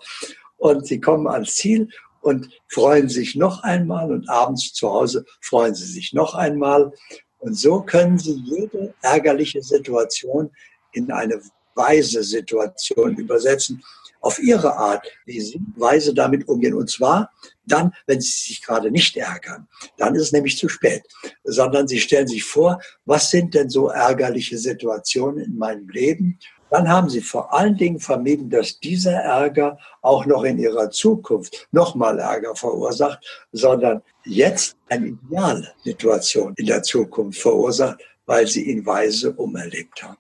[0.58, 1.90] Und Sie kommen ans Ziel
[2.22, 6.92] und freuen sich noch einmal und abends zu Hause freuen Sie sich noch einmal.
[7.40, 10.52] Und so können Sie jede ärgerliche Situation
[10.92, 11.42] in eine
[11.76, 13.84] weise Situation übersetzen
[14.22, 16.74] auf ihre Art, wie sie weise damit umgehen.
[16.74, 17.32] Und zwar
[17.68, 19.68] dann, wenn sie sich gerade nicht ärgern.
[19.98, 21.04] Dann ist es nämlich zu spät.
[21.44, 26.40] Sondern sie stellen sich vor, was sind denn so ärgerliche Situationen in meinem Leben?
[26.72, 31.68] Dann haben sie vor allen Dingen vermieden, dass dieser Ärger auch noch in ihrer Zukunft
[31.72, 38.86] nochmal Ärger verursacht, sondern jetzt eine ideale Situation in der Zukunft verursacht, weil sie ihn
[38.86, 40.18] weise umerlebt haben.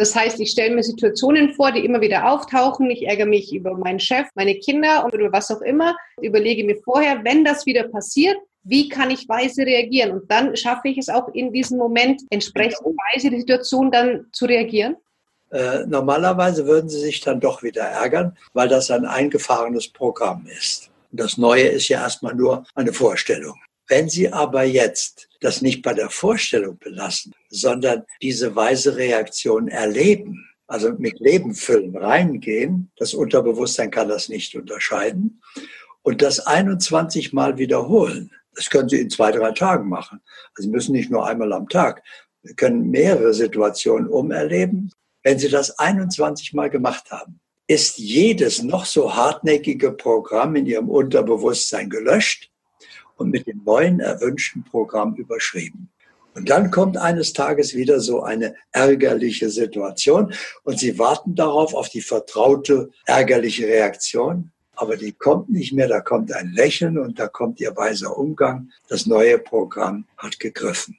[0.00, 2.90] Das heißt, ich stelle mir Situationen vor, die immer wieder auftauchen.
[2.90, 5.94] Ich ärgere mich über meinen Chef, meine Kinder und über was auch immer.
[6.22, 10.12] Überlege mir vorher, wenn das wieder passiert, wie kann ich weise reagieren?
[10.12, 12.80] Und dann schaffe ich es auch in diesem Moment entsprechend
[13.12, 14.96] weise die Situation dann zu reagieren?
[15.50, 20.88] Äh, normalerweise würden Sie sich dann doch wieder ärgern, weil das ein eingefahrenes Programm ist.
[21.12, 23.56] Das Neue ist ja erstmal nur eine Vorstellung.
[23.86, 30.46] Wenn Sie aber jetzt das nicht bei der Vorstellung belassen, sondern diese weise Reaktion erleben,
[30.66, 35.42] also mit Leben füllen, reingehen, das Unterbewusstsein kann das nicht unterscheiden,
[36.02, 38.30] und das 21 Mal wiederholen.
[38.54, 40.20] Das können Sie in zwei, drei Tagen machen.
[40.54, 42.02] Also Sie müssen nicht nur einmal am Tag.
[42.42, 44.92] Sie können mehrere Situationen umerleben.
[45.22, 50.88] Wenn Sie das 21 Mal gemacht haben, ist jedes noch so hartnäckige Programm in Ihrem
[50.88, 52.49] Unterbewusstsein gelöscht
[53.20, 55.90] und mit dem neuen erwünschten Programm überschrieben.
[56.34, 61.88] Und dann kommt eines Tages wieder so eine ärgerliche Situation und Sie warten darauf, auf
[61.88, 64.52] die vertraute ärgerliche Reaktion.
[64.74, 68.70] Aber die kommt nicht mehr, da kommt ein Lächeln und da kommt Ihr weiser Umgang.
[68.88, 70.96] Das neue Programm hat gegriffen.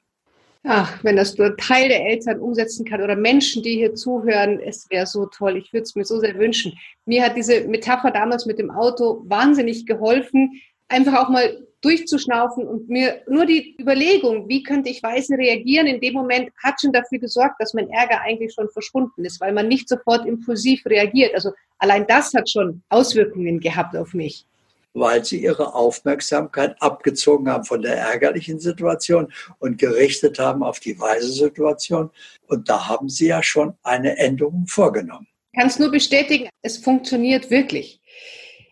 [0.63, 4.87] Ach, wenn das nur Teil der Eltern umsetzen kann oder Menschen, die hier zuhören, es
[4.91, 5.57] wäre so toll.
[5.57, 6.77] Ich würde es mir so sehr wünschen.
[7.05, 12.89] Mir hat diese Metapher damals mit dem Auto wahnsinnig geholfen, einfach auch mal durchzuschnaufen und
[12.89, 17.19] mir nur die Überlegung, wie könnte ich weise reagieren, in dem Moment hat schon dafür
[17.19, 21.33] gesorgt, dass mein Ärger eigentlich schon verschwunden ist, weil man nicht sofort impulsiv reagiert.
[21.33, 24.45] Also allein das hat schon Auswirkungen gehabt auf mich.
[24.93, 30.99] weil sie ihre Aufmerksamkeit abgezogen haben von der ärgerlichen Situation und gerichtet haben auf die
[30.99, 32.09] weise Situation.
[32.47, 35.27] Und da haben sie ja schon eine Änderung vorgenommen.
[35.53, 38.00] Ich kann es nur bestätigen, es funktioniert wirklich.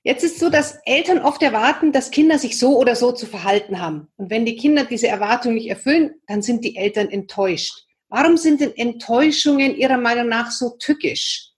[0.10, 3.80] Jetzt ist so, dass Eltern oft erwarten, dass Kinder sich so oder so zu verhalten
[3.80, 4.08] haben.
[4.18, 7.86] Und wenn die Kinder diese Erwartung nicht erfüllen, dann sind die Eltern enttäuscht.
[8.08, 11.52] Warum sind denn Enttäuschungen Ihrer Meinung nach so tückisch?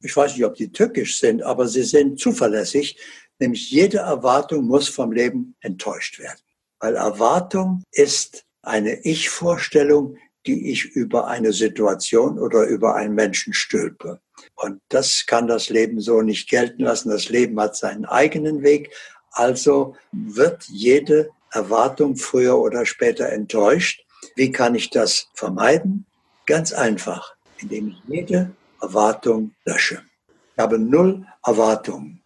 [0.00, 2.98] Ich weiß nicht, ob die tückisch sind, aber sie sind zuverlässig.
[3.38, 6.40] Nämlich jede Erwartung muss vom Leben enttäuscht werden.
[6.80, 14.20] Weil Erwartung ist eine Ich-Vorstellung, die ich über eine Situation oder über einen Menschen stülpe.
[14.54, 17.10] Und das kann das Leben so nicht gelten lassen.
[17.10, 18.90] Das Leben hat seinen eigenen Weg.
[19.30, 24.04] Also wird jede Erwartung früher oder später enttäuscht.
[24.34, 26.06] Wie kann ich das vermeiden?
[26.46, 30.02] Ganz einfach, indem ich jede Erwartung lösche.
[30.56, 32.22] Ich habe null Erwartungen.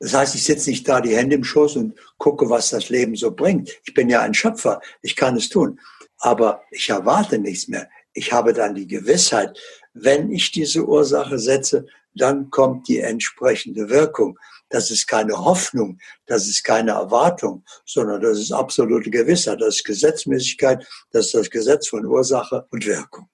[0.00, 3.16] Das heißt, ich sitze nicht da die Hände im Schoß und gucke, was das Leben
[3.16, 3.70] so bringt.
[3.84, 5.80] Ich bin ja ein Schöpfer, ich kann es tun.
[6.18, 7.88] Aber ich erwarte nichts mehr.
[8.12, 9.58] Ich habe dann die Gewissheit,
[10.02, 14.38] wenn ich diese Ursache setze, dann kommt die entsprechende Wirkung.
[14.70, 19.84] Das ist keine Hoffnung, das ist keine Erwartung, sondern das ist absolute Gewissheit, das ist
[19.84, 23.28] Gesetzmäßigkeit, das ist das Gesetz von Ursache und Wirkung.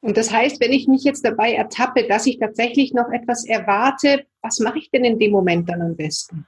[0.00, 4.24] Und das heißt, wenn ich mich jetzt dabei ertappe, dass ich tatsächlich noch etwas erwarte,
[4.42, 6.46] was mache ich denn in dem Moment dann am besten?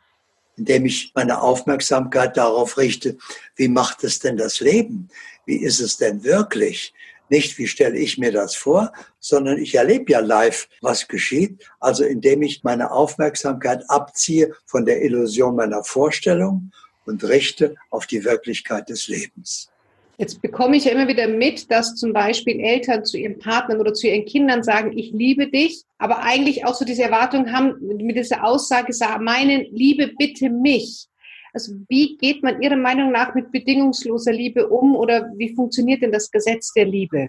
[0.57, 3.19] Indem ich meine Aufmerksamkeit darauf richte,
[3.57, 5.09] wie macht es denn das Leben?
[5.45, 6.95] Wie ist es denn wirklich?
[7.33, 11.65] Nicht, wie stelle ich mir das vor, sondern ich erlebe ja live, was geschieht.
[11.81, 16.73] Also indem ich meine Aufmerksamkeit abziehe von der Illusion meiner Vorstellung
[17.07, 19.71] und richte auf die Wirklichkeit des Lebens.
[20.19, 23.95] Jetzt bekomme ich ja immer wieder mit, dass zum Beispiel Eltern zu ihren Partnern oder
[23.95, 28.15] zu ihren Kindern sagen, ich liebe dich, aber eigentlich auch so diese Erwartung haben, mit
[28.15, 31.09] dieser Aussage meinen, liebe bitte mich.
[31.53, 36.13] Also wie geht man Ihrer Meinung nach mit bedingungsloser Liebe um oder wie funktioniert denn
[36.13, 37.29] das Gesetz der Liebe?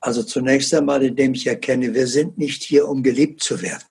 [0.00, 3.86] Also zunächst einmal, indem ich erkenne, wir sind nicht hier, um geliebt zu werden.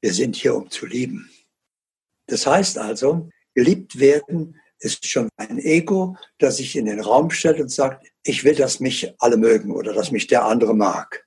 [0.00, 1.30] Wir sind hier, um zu lieben.
[2.26, 7.60] Das heißt also, geliebt werden ist schon ein Ego, das sich in den Raum stellt
[7.60, 11.24] und sagt, ich will, dass mich alle mögen oder dass mich der andere mag.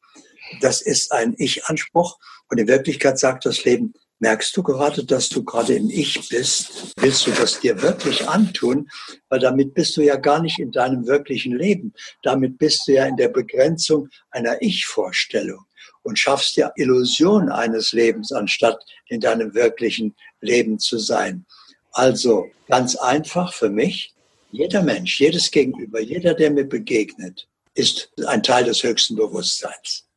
[0.62, 5.43] Das ist ein Ich-Anspruch und in Wirklichkeit sagt das Leben, Merkst du gerade, dass du
[5.43, 6.93] gerade im Ich bist?
[6.99, 8.89] Willst du das dir wirklich antun?
[9.30, 11.93] Weil damit bist du ja gar nicht in deinem wirklichen Leben.
[12.23, 15.65] Damit bist du ja in der Begrenzung einer Ich-Vorstellung
[16.01, 21.45] und schaffst ja Illusion eines Lebens, anstatt in deinem wirklichen Leben zu sein.
[21.91, 24.13] Also ganz einfach für mich,
[24.51, 30.08] jeder Mensch, jedes Gegenüber, jeder, der mir begegnet, ist ein Teil des höchsten Bewusstseins.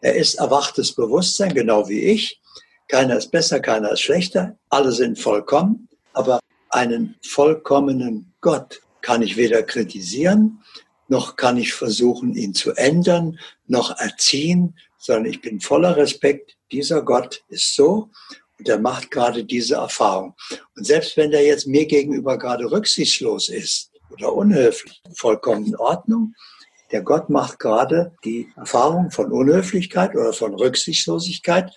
[0.00, 2.40] Er ist erwachtes Bewusstsein, genau wie ich.
[2.88, 4.56] Keiner ist besser, keiner ist schlechter.
[4.70, 5.88] Alle sind vollkommen.
[6.14, 10.62] Aber einen vollkommenen Gott kann ich weder kritisieren,
[11.08, 16.56] noch kann ich versuchen, ihn zu ändern, noch erziehen, sondern ich bin voller Respekt.
[16.72, 18.10] Dieser Gott ist so
[18.58, 20.34] und er macht gerade diese Erfahrung.
[20.76, 26.34] Und selbst wenn der jetzt mir gegenüber gerade rücksichtslos ist oder unhöflich, vollkommen in Ordnung.
[26.90, 31.70] Der Gott macht gerade die Erfahrung von Unhöflichkeit oder von Rücksichtslosigkeit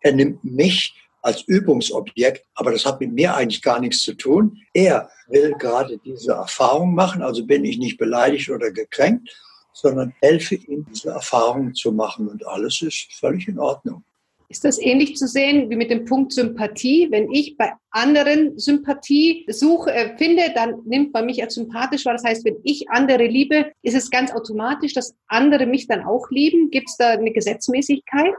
[0.00, 4.58] er nimmt mich als Übungsobjekt, aber das hat mit mir eigentlich gar nichts zu tun.
[4.72, 9.28] Er will gerade diese Erfahrung machen, also bin ich nicht beleidigt oder gekränkt,
[9.72, 14.04] sondern helfe ihm, diese Erfahrung zu machen und alles ist völlig in Ordnung.
[14.50, 17.08] Ist das ähnlich zu sehen wie mit dem Punkt Sympathie?
[17.10, 22.14] Wenn ich bei anderen Sympathie suche, äh, finde, dann nimmt man mich als sympathisch wahr.
[22.14, 26.30] Das heißt, wenn ich andere liebe, ist es ganz automatisch, dass andere mich dann auch
[26.30, 26.70] lieben.
[26.70, 28.34] Gibt es da eine Gesetzmäßigkeit?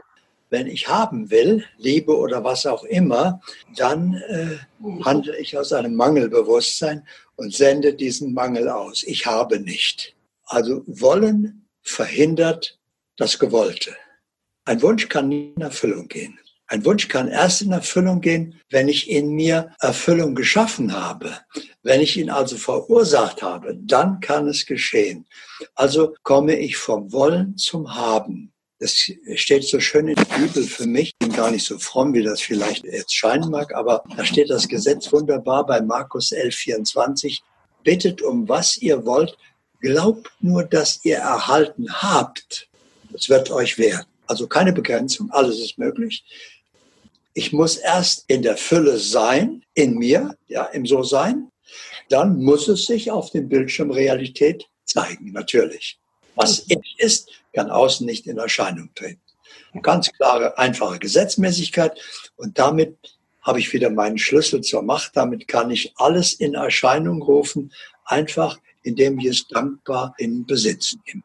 [0.49, 3.39] wenn ich haben will, Liebe oder was auch immer,
[3.75, 4.57] dann äh,
[5.05, 9.03] handle ich aus einem Mangelbewusstsein und sende diesen Mangel aus.
[9.03, 10.15] Ich habe nicht.
[10.45, 12.79] Also wollen verhindert
[13.15, 13.95] das Gewollte.
[14.69, 16.37] Ein Wunsch kann nie in Erfüllung gehen.
[16.67, 21.39] Ein Wunsch kann erst in Erfüllung gehen, wenn ich in mir Erfüllung geschaffen habe.
[21.81, 25.25] Wenn ich ihn also verursacht habe, dann kann es geschehen.
[25.73, 28.53] Also komme ich vom Wollen zum Haben.
[28.77, 28.95] Das
[29.33, 31.15] steht so schön in der Bibel für mich.
[31.19, 34.51] Ich bin gar nicht so fromm, wie das vielleicht jetzt scheinen mag, aber da steht
[34.51, 37.41] das Gesetz wunderbar bei Markus 11, 24.
[37.83, 39.35] Bittet um was ihr wollt,
[39.81, 42.69] glaubt nur, dass ihr erhalten habt.
[43.11, 44.05] Es wird euch werden.
[44.29, 46.23] Also keine Begrenzung, alles ist möglich.
[47.33, 51.51] Ich muss erst in der Fülle sein, in mir, ja, im So-Sein.
[52.09, 55.97] Dann muss es sich auf dem Bildschirm Realität zeigen, natürlich.
[56.35, 59.21] Was in ist, kann außen nicht in Erscheinung treten.
[59.81, 61.99] Ganz klare, einfache Gesetzmäßigkeit
[62.35, 62.97] und damit
[63.41, 65.17] habe ich wieder meinen Schlüssel zur Macht.
[65.17, 67.73] Damit kann ich alles in Erscheinung rufen,
[68.05, 71.23] einfach indem ich es dankbar in Besitz nehme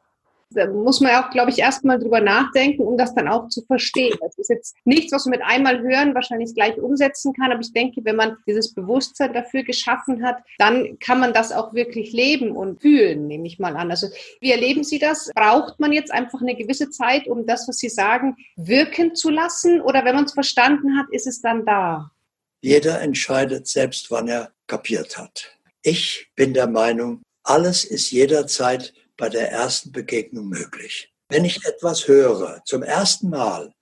[0.55, 4.17] da muss man auch, glaube ich, erstmal drüber nachdenken, um das dann auch zu verstehen.
[4.21, 7.73] Das ist jetzt nichts, was man mit einmal hören wahrscheinlich gleich umsetzen kann, aber ich
[7.73, 12.53] denke, wenn man dieses Bewusstsein dafür geschaffen hat, dann kann man das auch wirklich leben
[12.57, 13.91] und fühlen, nehme ich mal an.
[13.91, 14.09] Also
[14.41, 15.31] wie erleben Sie das?
[15.35, 19.81] Braucht man jetzt einfach eine gewisse Zeit, um das, was Sie sagen, wirken zu lassen?
[19.81, 22.11] Oder wenn man es verstanden hat, ist es dann da?
[22.61, 25.59] Jeder entscheidet selbst, wann er kapiert hat.
[25.83, 31.13] Ich bin der Meinung, alles ist jederzeit bei der ersten Begegnung möglich.
[31.29, 33.75] Wenn ich etwas höre, zum ersten Mal,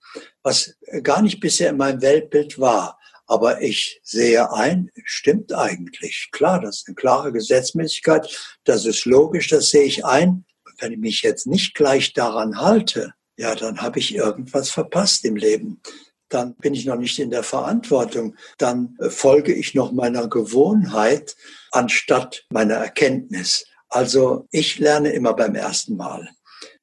[0.43, 6.29] was gar nicht bisher in meinem Weltbild war, aber ich sehe ein, stimmt eigentlich.
[6.31, 10.45] Klar, das ist eine klare Gesetzmäßigkeit, das ist logisch, das sehe ich ein.
[10.79, 15.35] Wenn ich mich jetzt nicht gleich daran halte, ja, dann habe ich irgendwas verpasst im
[15.35, 15.81] Leben.
[16.29, 18.35] Dann bin ich noch nicht in der Verantwortung.
[18.57, 21.35] Dann folge ich noch meiner Gewohnheit
[21.71, 23.65] anstatt meiner Erkenntnis.
[23.93, 26.27] Also ich lerne immer beim ersten Mal.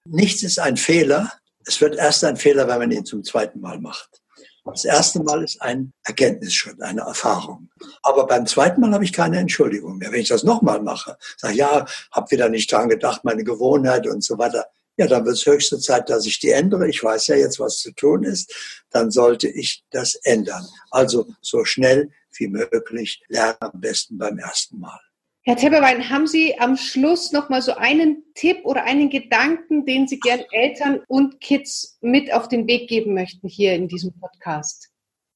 [0.04, 1.32] Nichts ist ein Fehler.
[1.66, 4.22] Es wird erst ein Fehler, wenn man ihn zum zweiten Mal macht.
[4.64, 7.68] Das erste Mal ist ein Erkenntnisschritt, eine Erfahrung.
[8.04, 10.12] Aber beim zweiten Mal habe ich keine Entschuldigung mehr.
[10.12, 14.22] Wenn ich das nochmal mache, sage ja, habe wieder nicht dran gedacht, meine Gewohnheit und
[14.22, 14.66] so weiter.
[14.96, 16.88] Ja, dann wird es höchste Zeit, dass ich die ändere.
[16.88, 18.54] Ich weiß ja jetzt, was zu tun ist.
[18.90, 20.64] Dann sollte ich das ändern.
[20.92, 25.00] Also so schnell wie möglich lernen am besten beim ersten Mal.
[25.42, 30.06] Herr Tepperwein, haben Sie am Schluss noch mal so einen Tipp oder einen Gedanken, den
[30.06, 34.90] Sie gern Eltern und Kids mit auf den Weg geben möchten hier in diesem Podcast?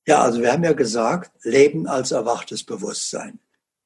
[0.07, 3.41] Ja, also wir haben ja gesagt, Leben als erwachtes Bewusstsein.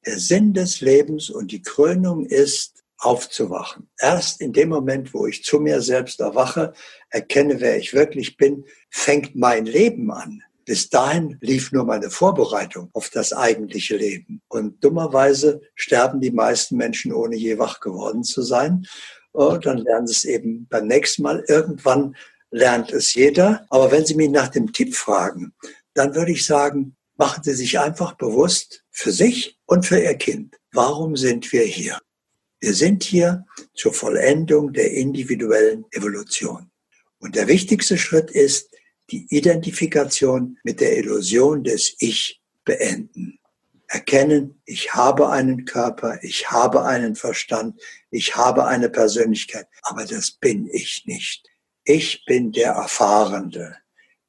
[0.06, 3.88] Der Sinn des Lebens und die Krönung ist, aufzuwachen.
[3.96, 6.72] Erst in dem Moment, wo ich zu mir selbst erwache,
[7.10, 10.42] erkenne, wer ich wirklich bin, fängt mein Leben an.
[10.68, 14.42] Bis dahin lief nur meine Vorbereitung auf das eigentliche Leben.
[14.48, 18.86] Und dummerweise sterben die meisten Menschen, ohne je wach geworden zu sein.
[19.32, 21.42] Und dann lernen sie es eben beim nächsten Mal.
[21.48, 22.14] Irgendwann
[22.50, 23.64] lernt es jeder.
[23.70, 25.54] Aber wenn Sie mich nach dem Tipp fragen,
[25.94, 30.58] dann würde ich sagen, machen Sie sich einfach bewusst für sich und für Ihr Kind.
[30.72, 31.98] Warum sind wir hier?
[32.60, 36.70] Wir sind hier zur Vollendung der individuellen Evolution.
[37.20, 38.67] Und der wichtigste Schritt ist,
[39.10, 43.38] die Identifikation mit der Illusion des Ich beenden.
[43.86, 50.32] Erkennen, ich habe einen Körper, ich habe einen Verstand, ich habe eine Persönlichkeit, aber das
[50.32, 51.48] bin ich nicht.
[51.84, 53.76] Ich bin der Erfahrende.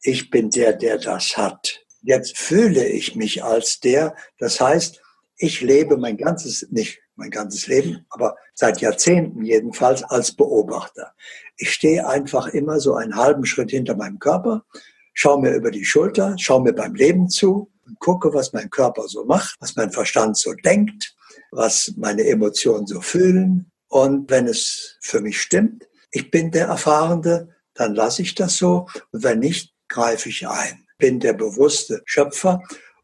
[0.01, 1.85] Ich bin der, der das hat.
[2.01, 4.15] Jetzt fühle ich mich als der.
[4.37, 5.01] Das heißt,
[5.35, 11.13] ich lebe mein ganzes, nicht mein ganzes Leben, aber seit Jahrzehnten jedenfalls als Beobachter.
[11.59, 14.65] Ich stehe einfach immer so einen halben Schritt hinter meinem Körper,
[15.13, 19.07] schaue mir über die Schulter, schaue mir beim Leben zu und gucke, was mein Körper
[19.07, 21.13] so macht, was mein Verstand so denkt,
[21.51, 23.71] was meine Emotionen so fühlen.
[23.89, 28.87] Und wenn es für mich stimmt, ich bin der Erfahrende, dann lasse ich das so.
[29.11, 30.85] Und wenn nicht, greife ich ein.
[30.97, 32.61] Bin der bewusste Schöpfer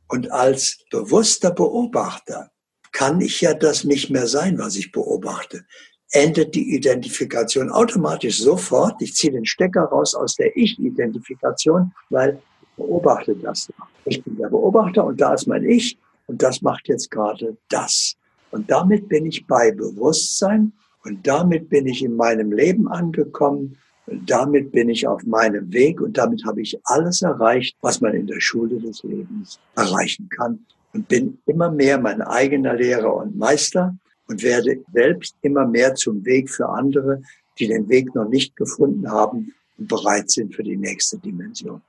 [0.08, 2.52] und als bewusster Beobachter
[2.94, 5.66] kann ich ja das nicht mehr sein, was ich beobachte.
[6.12, 9.02] Endet die Identifikation automatisch sofort.
[9.02, 13.72] Ich ziehe den Stecker raus aus der Ich-Identifikation, weil ich beobachte das.
[14.06, 18.16] Ich bin der Beobachter und da ist mein Ich und das macht jetzt gerade das.
[18.52, 24.30] Und damit bin ich bei Bewusstsein und damit bin ich in meinem Leben angekommen und
[24.30, 28.28] damit bin ich auf meinem Weg und damit habe ich alles erreicht, was man in
[28.28, 33.98] der Schule des Lebens erreichen kann und bin immer mehr mein eigener Lehrer und Meister
[34.28, 37.22] und werde selbst immer mehr zum Weg für andere,
[37.60, 41.82] die den Weg noch nicht gefunden haben und bereit sind für die nächste Dimension.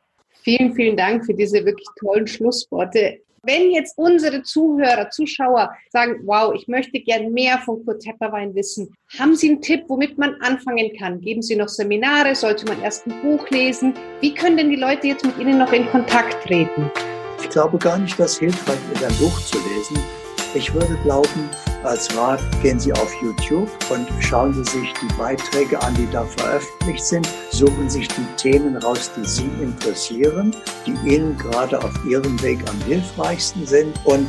[0.43, 3.19] Vielen, vielen Dank für diese wirklich tollen Schlussworte.
[3.43, 8.93] Wenn jetzt unsere Zuhörer, Zuschauer sagen, wow, ich möchte gern mehr von Kurt Tepperwein wissen,
[9.19, 11.21] haben Sie einen Tipp, womit man anfangen kann?
[11.21, 12.35] Geben Sie noch Seminare?
[12.35, 13.95] Sollte man erst ein Buch lesen?
[14.21, 16.91] Wie können denn die Leute jetzt mit Ihnen noch in Kontakt treten?
[17.41, 20.26] Ich glaube gar nicht, dass hilfreich ist, ein Buch zu lesen.
[20.57, 21.51] Ich würde glauben,
[21.85, 26.25] als Rat gehen Sie auf YouTube und schauen Sie sich die Beiträge an, die da
[26.25, 27.29] veröffentlicht sind.
[27.51, 30.57] Suchen sich die Themen raus, die Sie interessieren,
[30.87, 34.27] die Ihnen gerade auf Ihrem Weg am hilfreichsten sind und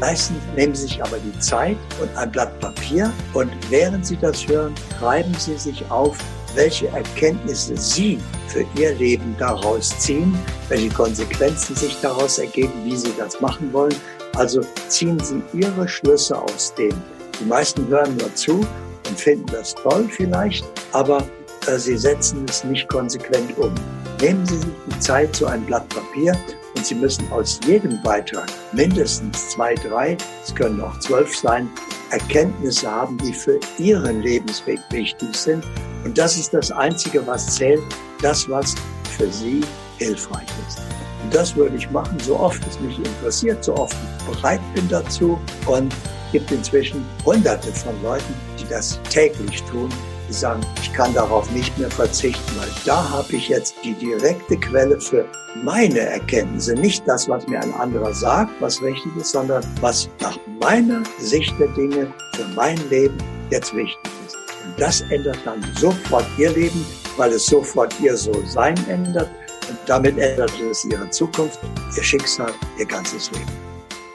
[0.00, 4.48] Meistens nehmen Sie sich aber die Zeit und ein Blatt Papier und während Sie das
[4.48, 6.16] hören, schreiben Sie sich auf,
[6.54, 10.34] welche Erkenntnisse Sie für Ihr Leben daraus ziehen,
[10.70, 13.94] welche Konsequenzen sich daraus ergeben, wie Sie das machen wollen.
[14.36, 16.94] Also ziehen Sie Ihre Schlüsse aus dem.
[17.40, 18.66] Die meisten hören nur zu
[19.08, 21.22] und finden das toll vielleicht, aber
[21.66, 23.74] äh, sie setzen es nicht konsequent um.
[24.20, 26.36] Nehmen Sie sich die Zeit zu einem Blatt Papier
[26.76, 31.68] und Sie müssen aus jedem Beitrag mindestens zwei, drei, es können auch zwölf sein,
[32.10, 35.64] Erkenntnisse haben, die für Ihren Lebensweg wichtig sind.
[36.04, 37.82] Und das ist das Einzige, was zählt,
[38.22, 38.74] das, was
[39.16, 39.60] für Sie
[39.98, 40.99] hilfreich ist.
[41.30, 45.38] Das würde ich machen, so oft es mich interessiert, so oft ich bereit bin dazu.
[45.66, 45.92] Und
[46.26, 49.90] es gibt inzwischen hunderte von Leuten, die das täglich tun
[50.30, 54.56] die sagen, ich kann darauf nicht mehr verzichten, weil da habe ich jetzt die direkte
[54.56, 55.26] Quelle für
[55.64, 60.38] meine Erkenntnisse, nicht das, was mir ein anderer sagt, was richtig ist, sondern was nach
[60.60, 63.18] meiner Sicht der Dinge für mein Leben
[63.50, 64.36] jetzt wichtig ist.
[64.36, 69.28] Und das ändert dann sofort ihr Leben, weil es sofort ihr So-Sein ändert
[69.70, 71.60] und damit ändert es ihre Zukunft,
[71.96, 73.70] ihr Schicksal, ihr ganzes Leben.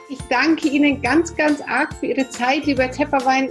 [0.08, 3.50] Ich danke Ihnen ganz, ganz arg für Ihre Zeit, lieber Tepperwein.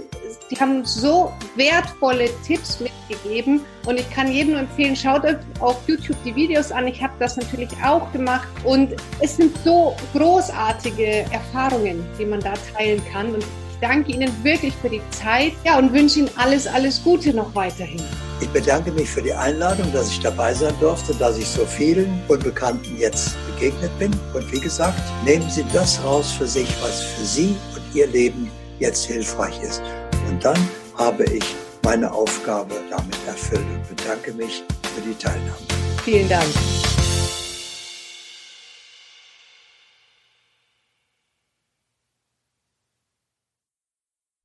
[0.50, 5.76] Die haben so wertvolle Tipps mitgegeben und ich kann jedem nur empfehlen, schaut euch auf
[5.86, 6.86] YouTube die Videos an.
[6.86, 12.54] Ich habe das natürlich auch gemacht und es sind so großartige Erfahrungen, die man da
[12.74, 16.66] teilen kann und ich danke Ihnen wirklich für die Zeit ja, und wünsche Ihnen alles,
[16.66, 18.02] alles Gute noch weiterhin.
[18.40, 22.20] Ich bedanke mich für die Einladung, dass ich dabei sein durfte, dass ich so vielen
[22.28, 24.10] Unbekannten jetzt begegnet bin.
[24.34, 28.50] Und wie gesagt, nehmen Sie das raus für sich, was für Sie und Ihr Leben
[28.78, 29.82] jetzt hilfreich ist.
[30.28, 30.58] Und dann
[30.96, 31.44] habe ich
[31.82, 34.62] meine Aufgabe damit erfüllt und bedanke mich
[34.94, 35.56] für die Teilnahme.
[36.04, 36.46] Vielen Dank.